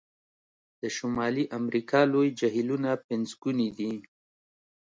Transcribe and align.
د 0.81 0.83
شمالي 0.97 1.45
امریکا 1.59 2.01
لوی 2.13 2.29
جهیلونه 2.39 2.89
پنځګوني 3.07 3.69
دي. 3.77 3.93